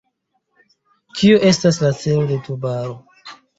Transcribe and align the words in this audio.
Kio 1.19 1.37
estas 1.51 1.79
la 1.85 1.93
celo 2.01 2.27
de 2.35 2.41
Tubaro? 2.51 2.99